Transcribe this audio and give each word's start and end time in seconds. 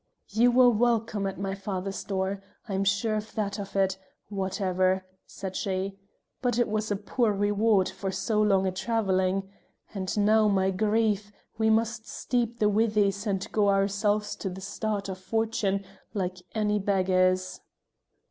"You 0.29 0.49
were 0.49 0.71
welcome 0.71 1.25
to 1.25 1.39
my 1.39 1.53
father's 1.53 2.03
door; 2.03 2.41
I 2.67 2.73
am 2.73 2.83
sure 2.83 3.13
of 3.13 3.35
that 3.35 3.59
of 3.59 3.75
it, 3.75 3.99
whatever," 4.29 5.05
said 5.27 5.55
she, 5.55 5.99
"but 6.41 6.57
it 6.57 6.67
was 6.67 6.89
a 6.89 6.95
poor 6.95 7.31
reward 7.31 7.87
for 7.87 8.09
so 8.11 8.41
long 8.41 8.65
a 8.65 8.71
travelling. 8.71 9.47
And 9.93 10.17
now, 10.25 10.47
my 10.47 10.71
grief! 10.71 11.31
We 11.59 11.69
must 11.69 12.07
steep 12.07 12.57
the 12.57 12.67
withies 12.67 13.27
and 13.27 13.47
go 13.51 13.69
ourselves 13.69 14.35
to 14.37 14.49
the 14.49 14.59
start 14.59 15.07
of 15.07 15.19
fortune 15.19 15.85
like 16.15 16.39
any 16.55 16.79
beggars." 16.79 17.59